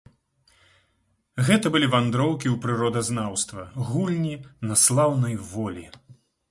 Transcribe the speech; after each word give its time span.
Гэта 1.49 1.65
былі 1.75 1.87
вандроўкі 1.97 2.47
ў 2.53 2.57
прыродазнаўства, 2.65 3.69
гульні 3.93 4.35
на 4.71 4.81
слаўнай 4.87 5.35
волі. 5.57 5.85